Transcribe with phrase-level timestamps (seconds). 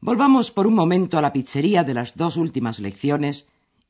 [0.00, 3.46] Volvamos por un momento a la pizzería de las dos últimas lecciones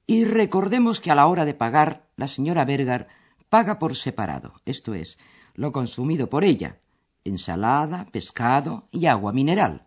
[0.07, 3.07] y recordemos que a la hora de pagar, la señora Berger
[3.49, 5.19] paga por separado, esto es,
[5.55, 6.79] lo consumido por ella,
[7.23, 9.87] ensalada, pescado y agua mineral.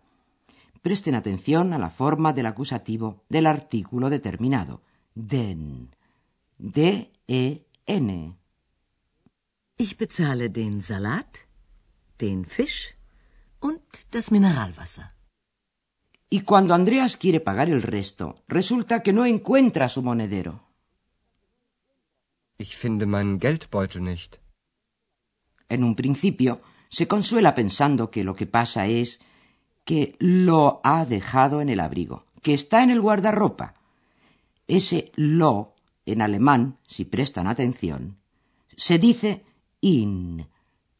[0.80, 4.80] Presten atención a la forma del acusativo del artículo determinado,
[5.14, 5.94] den.
[6.56, 8.36] D-E-N.
[9.76, 11.46] Ich bezahle den Salat,
[12.20, 12.94] den Fisch
[13.60, 15.10] und das Mineralwasser.
[16.30, 20.64] Y cuando Andreas quiere pagar el resto, resulta que no encuentra su monedero.
[22.58, 24.40] Ich finde meinen Geldbeutel nicht.
[25.68, 26.58] En un principio,
[26.88, 29.20] se consuela pensando que lo que pasa es
[29.84, 33.74] que lo ha dejado en el abrigo, que está en el guardarropa.
[34.66, 35.74] Ese lo,
[36.06, 38.18] en alemán, si prestan atención,
[38.76, 39.44] se dice
[39.80, 40.46] in,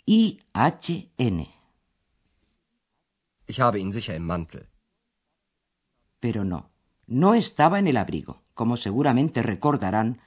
[0.06, 1.48] I-H-N.
[3.46, 4.66] Ich habe ihn sicher im Mantel.
[6.24, 6.70] Pero no,
[7.06, 10.22] no estaba en el abrigo, como seguramente recordarán,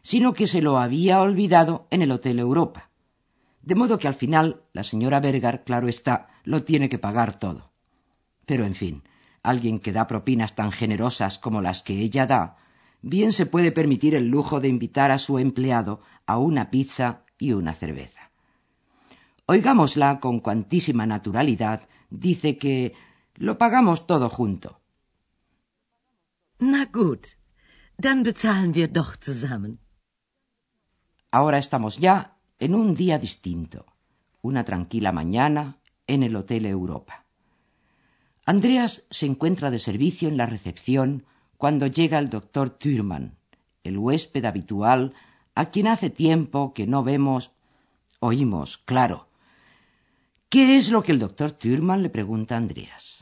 [0.00, 2.88] sino que se lo había olvidado en el Hotel Europa.
[3.60, 7.70] De modo que al final la señora Berger, claro está, lo tiene que pagar todo.
[8.46, 9.02] Pero en fin,
[9.42, 12.56] alguien que da propinas tan generosas como las que ella da,
[13.02, 17.52] bien se puede permitir el lujo de invitar a su empleado a una pizza y
[17.52, 18.30] una cerveza.
[19.44, 22.94] Oigámosla con cuantísima naturalidad, dice que
[23.34, 24.78] lo pagamos todo junto.
[26.64, 27.38] Na gut,
[27.98, 29.80] dann bezahlen wir doch zusammen.
[31.32, 33.84] Ahora estamos ya en un día distinto,
[34.42, 37.26] una tranquila mañana en el Hotel Europa.
[38.46, 43.38] Andreas se encuentra de servicio en la recepción cuando llega el doctor Thürmann,
[43.82, 45.14] el huésped habitual
[45.56, 47.50] a quien hace tiempo que no vemos,
[48.20, 49.26] oímos, claro.
[50.48, 53.21] ¿Qué es lo que el doctor Thürmann le pregunta a Andreas?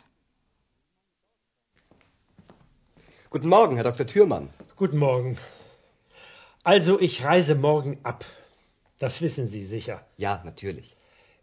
[3.33, 4.09] Guten Morgen, Herr Dr.
[4.09, 4.51] Thürmann.
[4.75, 5.39] Guten Morgen.
[6.65, 8.25] Also, ich reise morgen ab.
[8.99, 10.05] Das wissen Sie sicher.
[10.17, 10.97] Ja, natürlich.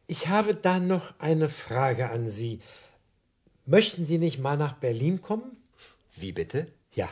[0.05, 2.59] Ich habe da noch eine Frage an Sie.
[3.65, 5.49] Möchten Sie nicht mal nach Berlin kommen?
[6.13, 6.67] Wie bitte?
[6.91, 7.07] Ja.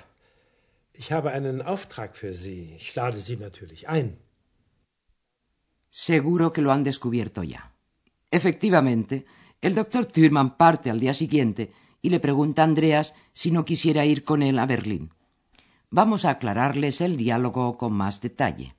[0.92, 2.74] Ich habe einen Auftrag für Sie.
[2.75, 4.18] Ich lade Sie natürlich ein.
[5.90, 7.62] Seguro que lo han descubierto ya.
[8.30, 9.24] Efectivamente,
[9.62, 11.72] el doctor Thürmann parte al día siguiente
[12.05, 15.09] y le pregunta a Andreas si no quisiera ir con él a Berlín.
[15.89, 18.75] Vamos a aclararles el diálogo con más detalle.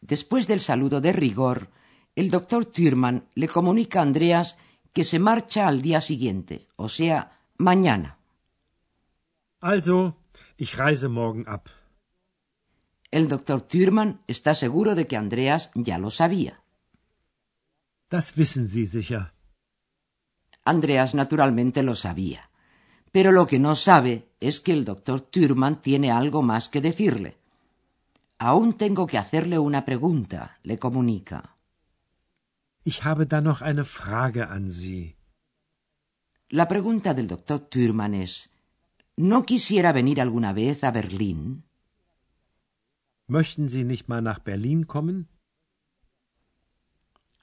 [0.00, 1.70] Después del saludo de rigor,
[2.14, 4.58] el doctor Thürmann le comunica a Andreas
[4.92, 8.20] que se marcha al día siguiente, o sea, mañana.
[9.58, 10.16] Also,
[10.56, 11.64] ich reise morgen ab.
[13.10, 16.62] El doctor Thürmann está seguro de que Andreas ya lo sabía.
[18.08, 19.35] Das wissen Sie sicher.
[20.66, 22.50] Andreas naturalmente lo sabía,
[23.12, 27.38] pero lo que no sabe es que el doctor Thürmann tiene algo más que decirle.
[28.38, 31.56] Aún tengo que hacerle una pregunta, le comunica.
[32.84, 35.16] Ich habe da noch eine Frage an Sie.
[36.48, 38.50] La pregunta del doctor Thürmann es
[39.16, 41.64] ¿No quisiera venir alguna vez a Berlín?
[43.28, 45.28] Möchten Sie nicht mal nach Berlin kommen?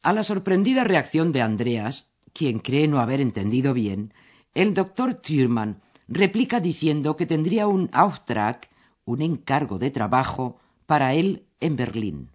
[0.02, 4.14] A la sorprendida reacción de Andreas, quien cree no haber entendido bien,
[4.54, 8.70] el doctor Thürmann replica diciendo que tendría un Auftrag,
[9.06, 12.30] un encargo de trabajo, para él en Berlín.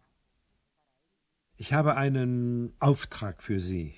[1.57, 3.95] Ich habe einen Auftrag für Sie.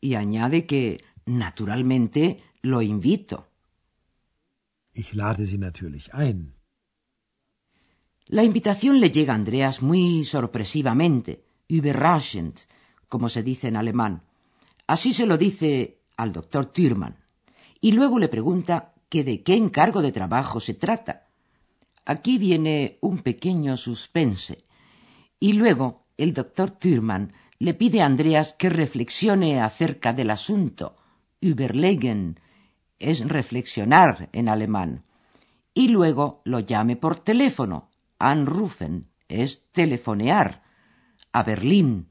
[0.00, 3.46] Y añade que, naturalmente, lo invito.
[4.92, 6.54] Ich lade Sie natürlich ein.
[8.26, 12.60] La invitación le llega a Andreas muy sorpresivamente, überraschend,
[13.08, 14.22] como se dice en alemán.
[14.90, 17.14] Así se lo dice al doctor Thürmann.
[17.80, 21.28] Y luego le pregunta que de qué encargo de trabajo se trata.
[22.04, 24.64] Aquí viene un pequeño suspense.
[25.38, 30.96] Y luego el doctor Thürmann le pide a Andreas que reflexione acerca del asunto.
[31.40, 32.40] Überlegen
[32.98, 35.04] es reflexionar en alemán.
[35.72, 37.90] Y luego lo llame por teléfono.
[38.18, 40.64] Anrufen es telefonear.
[41.30, 42.08] A Berlín.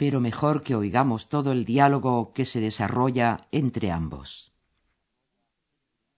[0.00, 4.52] Pero mejor que oigamos todo el diálogo que se desarrolla entre ambos.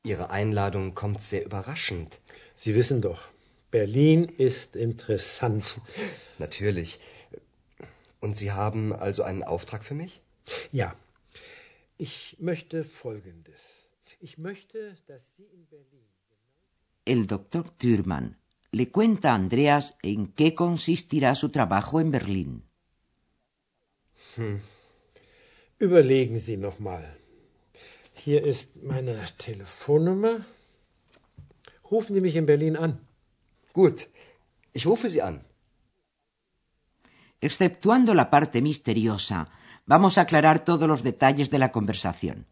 [0.05, 2.21] Ihre Einladung kommt sehr überraschend.
[2.57, 3.23] Sie wissen doch,
[3.71, 5.81] Berlin ist interessant.
[6.39, 6.99] Natürlich.
[8.21, 10.21] Und Sie haben also einen Auftrag für mich?
[10.73, 10.95] Ja,
[11.97, 13.89] ich möchte Folgendes.
[14.21, 16.07] Ich möchte, dass Sie in Berlin.
[17.05, 18.37] El doctor Thürmann
[18.73, 22.70] le cuenta a Andreas en qué consistirá su trabajo en Berlín.
[25.79, 27.17] Überlegen Sie noch mal.
[28.15, 30.45] Hier ist meine Telefonnummer.
[31.91, 33.01] Rufen Sie mich in Berlin an.
[33.73, 34.09] Gut,
[34.73, 35.45] ich rufe Sie an.
[37.41, 39.49] Exceptuando la parte misteriosa,
[39.87, 42.47] vamos a aclarar todos los detalles de la conversación.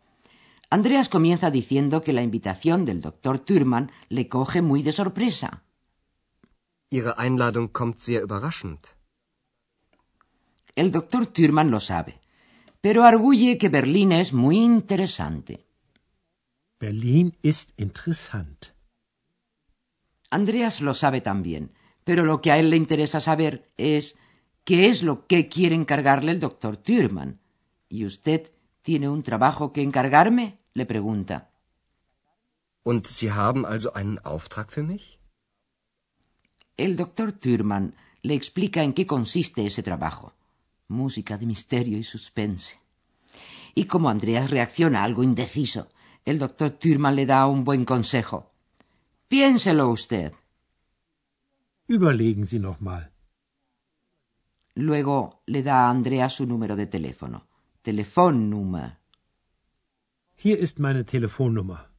[0.71, 5.63] Andreas comienza diciendo que la invitación del doctor Thürmann le coge muy de sorpresa.
[6.91, 8.98] Ihre Einladung kommt sehr überraschend.
[10.79, 12.21] El doctor Thürmann lo sabe,
[12.81, 15.67] pero arguye que Berlín es muy interesante.
[16.79, 18.67] Berlin ist interessant.
[20.31, 21.73] Andreas lo sabe también,
[22.05, 24.17] pero lo que a él le interesa saber es
[24.63, 27.41] qué es lo que quiere encargarle el doctor Thürmann.
[27.89, 28.53] ¿Y usted
[28.83, 30.61] tiene un trabajo que encargarme?
[30.75, 31.51] le pregunta.
[32.85, 35.19] Und Sie haben also einen Auftrag für mich?
[36.77, 40.38] El doctor Thürmann le explica en qué consiste ese trabajo.
[40.89, 42.81] Música de misterio y suspense.
[43.75, 45.89] Y como Andreas reacciona algo indeciso,
[46.25, 48.51] el doctor Thürmann le da un buen consejo.
[49.29, 50.33] Piénselo usted.
[51.87, 53.13] Überlegen Sie noch mal.
[54.75, 57.47] Luego le da a Andreas su número de teléfono.
[57.83, 58.99] Telefonnummer.
[60.37, 61.91] Hier ist meine Telefonnummer.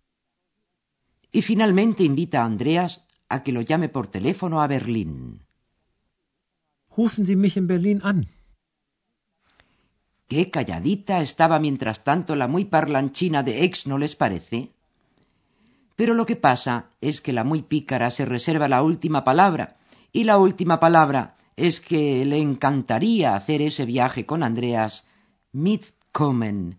[1.31, 5.43] Y finalmente invita a Andreas a que lo llame por teléfono a Berlín.
[6.95, 8.27] Rufen Sie mich in Berlin an.
[10.29, 14.69] Qué calladita estaba mientras tanto la muy parlanchina de Ex, ¿no les parece?
[15.95, 19.77] Pero lo que pasa es que la muy pícara se reserva la última palabra,
[20.13, 25.03] y la última palabra es que le encantaría hacer ese viaje con Andreas
[25.51, 26.77] mitkommen,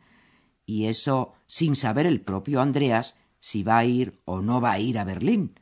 [0.65, 4.79] y eso sin saber el propio Andreas si va a ir o no va a
[4.79, 5.59] ir a Berlín.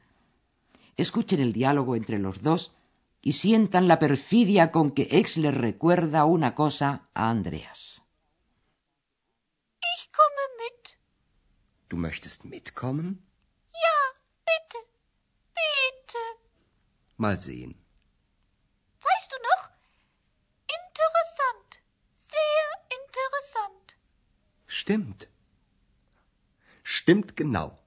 [0.98, 2.72] Escuchen el diálogo entre los dos
[3.28, 8.02] y sientan la perfidia con que Ex le recuerda una cosa a Andreas.
[9.94, 10.82] Ich komme mit.
[11.90, 13.06] Du möchtest mitkommen?
[13.84, 13.98] Ja,
[14.48, 14.78] bitte.
[15.60, 16.22] Bitte.
[17.18, 17.72] Mal sehen.
[19.08, 19.64] Weißt du noch?
[20.78, 21.70] Interessant.
[22.34, 22.66] Sehr
[22.98, 23.86] interessant.
[24.66, 25.28] Stimmt.
[26.82, 27.78] Stimmt genau.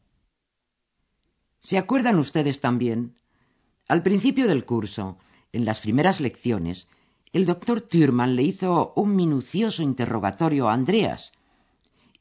[1.57, 3.17] ¿Se acuerdan ustedes también?
[3.87, 5.17] Al principio del curso,
[5.53, 6.87] en las primeras lecciones,
[7.33, 11.31] el doctor Thürmann le hizo un minucioso interrogatorio a Andreas,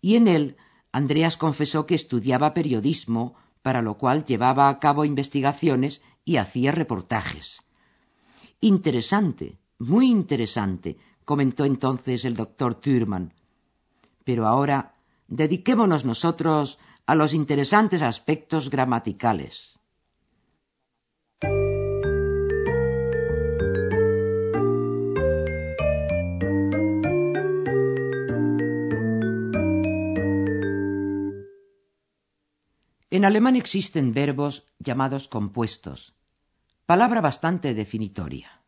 [0.01, 0.57] y en él
[0.93, 7.63] Andreas confesó que estudiaba periodismo, para lo cual llevaba a cabo investigaciones y hacía reportajes.
[8.61, 13.35] Interesante, muy interesante, comentó entonces el doctor Thürmann.
[14.25, 14.95] Pero ahora
[15.29, 19.80] dediquémonos nosotros a los interesantes aspectos gramaticales.
[33.11, 36.15] En alemán existen verbos llamados compuestos,
[36.87, 38.63] palabra bastante definitoria.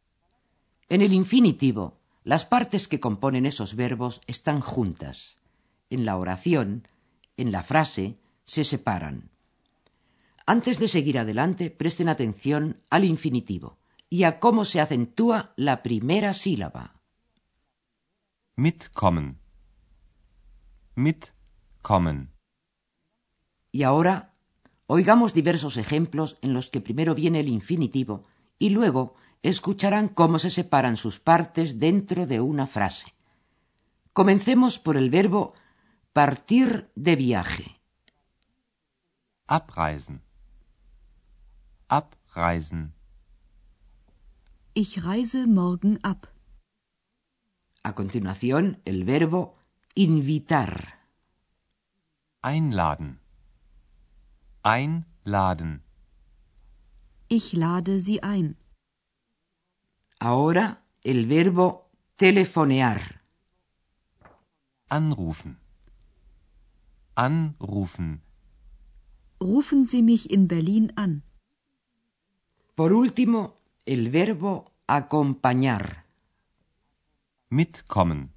[0.88, 5.38] En el infinitivo, las partes que componen esos verbos están juntas.
[5.90, 6.88] En la oración,
[7.36, 9.30] en la frase, se separan.
[10.44, 13.78] Antes de seguir adelante, presten atención al infinitivo
[14.10, 17.00] y a cómo se acentúa la primera sílaba.
[18.56, 19.38] Mitkommen.
[20.96, 22.32] Mitkommen.
[23.70, 24.31] Y ahora
[24.92, 28.20] oigamos diversos ejemplos en los que primero viene el infinitivo
[28.58, 33.14] y luego escucharán cómo se separan sus partes dentro de una frase.
[34.12, 35.54] Comencemos por el verbo
[36.12, 37.80] partir de viaje.
[39.46, 40.20] Abreisen.
[41.88, 42.92] Abreisen.
[44.74, 46.28] Ich reise morgen ab.
[47.82, 49.56] A continuación, el verbo
[49.94, 51.08] invitar.
[52.42, 53.21] Einladen.
[54.64, 55.82] Einladen.
[57.28, 58.56] Ich lade sie ein.
[60.20, 63.00] Ahora, el verbo telefonear.
[64.88, 65.56] Anrufen.
[67.16, 68.22] Anrufen.
[69.40, 71.24] Rufen Sie mich in Berlin an.
[72.76, 76.04] Por último, el verbo acompañar.
[77.48, 78.32] Mitkommen.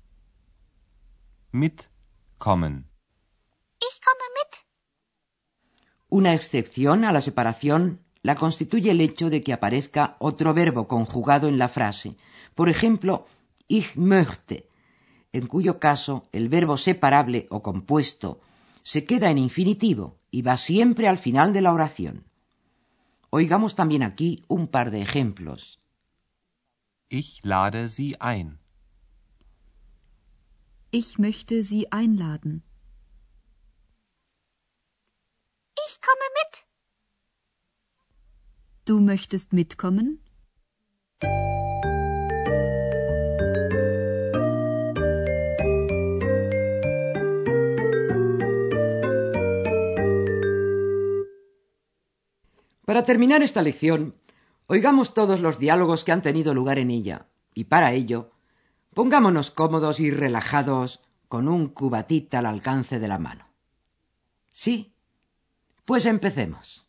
[1.52, 2.90] Mitkommen.
[6.20, 11.50] Una excepción a la separación la constituye el hecho de que aparezca otro verbo conjugado
[11.50, 12.16] en la frase.
[12.54, 13.26] Por ejemplo,
[13.68, 14.70] ich möchte,
[15.34, 18.40] en cuyo caso el verbo separable o compuesto
[18.82, 22.24] se queda en infinitivo y va siempre al final de la oración.
[23.30, 25.82] Oigamos también aquí un par de ejemplos.
[27.10, 28.60] Ich lade Sie ein.
[30.92, 32.64] Ich möchte Sie einladen.
[35.88, 36.54] Ich komme mit.
[38.86, 40.20] Du möchtest mitkommen?
[52.86, 54.14] Para terminar esta lección,
[54.68, 57.26] oigamos todos los diálogos que han tenido lugar en ella,
[57.56, 58.34] y para ello,
[58.94, 63.48] pongámonos cómodos y relajados con un cubatita al alcance de la mano.
[64.52, 64.94] ¿Sí?
[65.86, 66.85] Pues empecemos.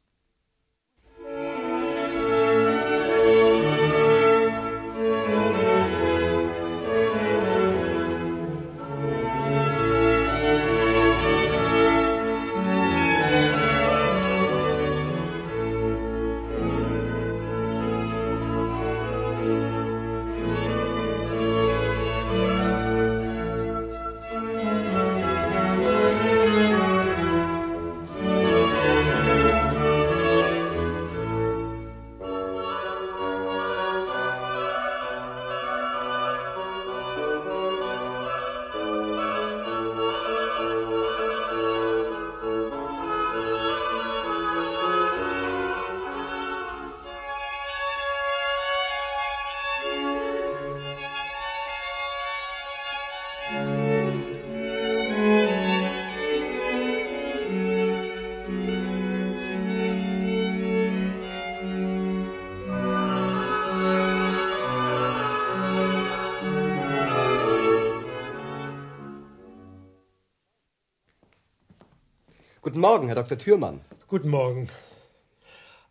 [72.76, 73.38] Guten Morgen, Herr Dr.
[73.38, 73.80] Thürmann.
[74.06, 74.68] Guten Morgen.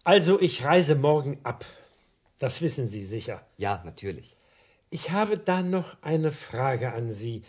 [0.04, 1.66] Also, ich reise morgen ab.
[2.38, 3.38] Das wissen Sie sicher.
[3.58, 4.38] Ja, natürlich.
[4.92, 7.42] Ich habe da noch eine Frage an Sie.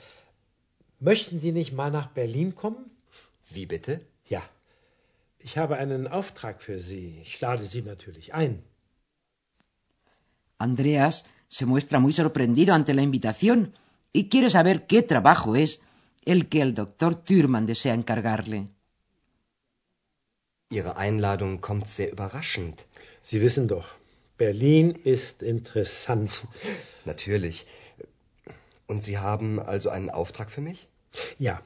[1.00, 2.90] Möchten Sie nicht mal nach Berlin kommen?
[3.50, 4.00] Wie bitte?
[4.26, 4.42] Ja.
[5.40, 7.20] Ich habe einen Auftrag für Sie.
[7.22, 8.62] Ich lade Sie natürlich ein.
[10.56, 13.74] Andreas se muestra muy sorprendido ante la invitación
[14.14, 15.82] y quiere saber qué trabajo es
[16.24, 18.75] el que el doctor Thürmann desea encargarle.
[20.70, 22.86] Ihre Einladung kommt sehr überraschend.
[23.22, 23.94] Sie wissen doch,
[24.36, 26.46] Berlin ist interessant.
[27.04, 27.66] Natürlich.
[28.86, 30.88] Und Sie haben also einen Auftrag für mich?
[31.38, 31.62] Ja.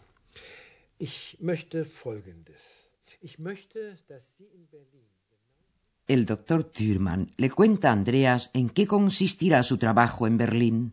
[0.99, 2.91] Ich möchte Folgendes.
[3.21, 5.07] Ich möchte, dass Sie in Berlin.
[6.07, 10.93] El doctor Thürmann le cuenta a Andreas en qué consistirá su trabajo en Berlín.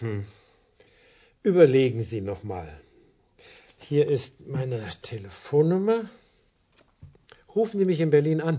[0.00, 0.24] Hm.
[1.42, 2.85] Überlegen Sie noch mal.
[3.88, 6.10] Hier ist meine Telefonnummer.
[7.54, 8.56] Rufen Sie mich in Berlin an.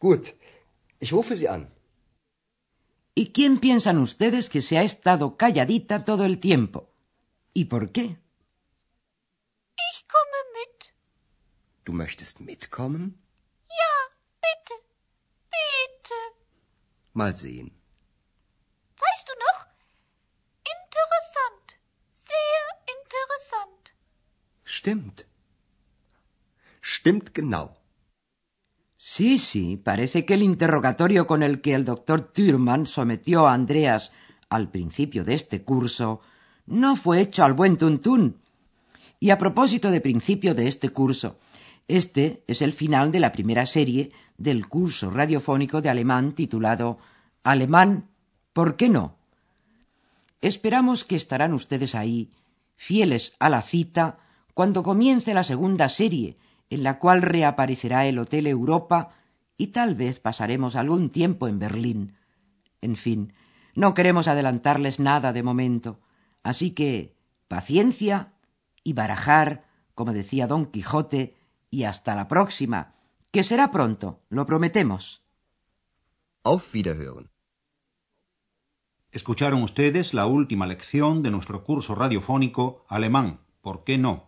[0.00, 0.34] Gut,
[1.00, 1.70] ich rufe Sie an.
[3.14, 6.88] ¿Y quién piensan ustedes que se ha estado calladita todo el tiempo?
[7.52, 8.04] ¿Y por qué?
[9.90, 10.94] Ich komme mit.
[11.84, 13.18] Du möchtest mitkommen?
[13.68, 13.94] Ja,
[14.44, 14.74] bitte.
[15.52, 16.18] Bitte.
[17.12, 17.77] Mal sehen.
[24.88, 25.26] Stimmt.
[26.80, 27.76] Stimmt genau.
[28.96, 34.12] Sí, sí, parece que el interrogatorio con el que el doctor Thürmann sometió a Andreas
[34.48, 36.22] al principio de este curso
[36.64, 38.40] no fue hecho al buen tuntún.
[39.20, 41.38] Y a propósito de principio de este curso,
[41.86, 46.96] este es el final de la primera serie del curso radiofónico de alemán titulado
[47.42, 48.08] Alemán,
[48.54, 49.18] ¿por qué no?
[50.40, 52.30] Esperamos que estarán ustedes ahí,
[52.74, 54.20] fieles a la cita,
[54.58, 56.36] cuando comience la segunda serie,
[56.68, 59.10] en la cual reaparecerá el Hotel Europa
[59.56, 62.16] y tal vez pasaremos algún tiempo en Berlín.
[62.80, 63.34] En fin,
[63.76, 66.00] no queremos adelantarles nada de momento,
[66.42, 67.14] así que
[67.46, 68.32] paciencia
[68.82, 69.60] y barajar,
[69.94, 71.36] como decía don Quijote,
[71.70, 72.96] y hasta la próxima,
[73.30, 75.22] que será pronto, lo prometemos.
[76.42, 77.30] Auf Wiederhören.
[79.12, 84.27] Escucharon ustedes la última lección de nuestro curso radiofónico Alemán, ¿por qué no?